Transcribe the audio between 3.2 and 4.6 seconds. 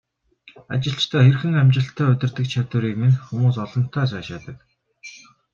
хүмүүс олонтаа сайшаадаг.